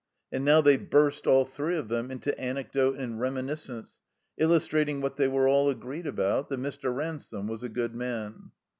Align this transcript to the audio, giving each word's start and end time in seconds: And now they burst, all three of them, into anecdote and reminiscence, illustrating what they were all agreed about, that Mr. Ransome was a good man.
And 0.31 0.43
now 0.43 0.61
they 0.61 0.77
burst, 0.77 1.27
all 1.27 1.45
three 1.45 1.77
of 1.77 1.87
them, 1.87 2.09
into 2.09 2.35
anecdote 2.39 2.97
and 2.97 3.19
reminiscence, 3.19 3.99
illustrating 4.35 4.99
what 4.99 5.15
they 5.17 5.27
were 5.27 5.47
all 5.47 5.69
agreed 5.69 6.07
about, 6.07 6.49
that 6.49 6.59
Mr. 6.59 6.91
Ransome 6.91 7.47
was 7.47 7.61
a 7.61 7.69
good 7.69 7.93
man. 7.93 8.49